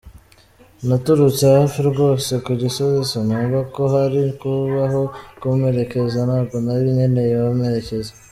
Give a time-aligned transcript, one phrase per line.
[0.87, 5.01] naturutse hafi rwose ku Gisozi, sinumva ko hari kubaho
[5.41, 8.11] kumperekeza, ntago nari nkeneye abamperekeza.